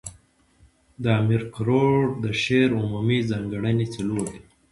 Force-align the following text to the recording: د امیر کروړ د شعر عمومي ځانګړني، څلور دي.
د 1.03 1.05
امیر 1.21 1.43
کروړ 1.55 1.97
د 2.23 2.25
شعر 2.41 2.69
عمومي 2.81 3.19
ځانګړني، 3.31 3.85
څلور 3.95 4.23
دي. 4.33 4.41